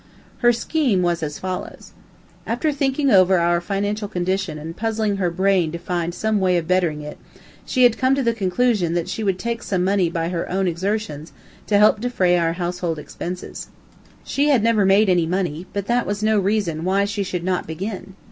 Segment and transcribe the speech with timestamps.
[0.39, 1.91] Her scheme was as follows:
[2.47, 6.57] After thinking over our financial condition and puzzling her brain to find out some way
[6.57, 7.19] of bettering it,
[7.67, 10.67] she had come to the conclusion that she would make some money by her own
[10.67, 11.33] exertions,
[11.67, 13.67] to help defray our household expenses.
[14.23, 17.67] She never had made any money, but that was no reason why she should not
[17.67, 18.15] begin.